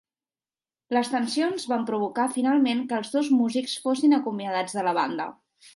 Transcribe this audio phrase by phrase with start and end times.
[0.97, 5.35] Les tensions van provocar, finalment, que els dos músics fossin acomiadats de la banda.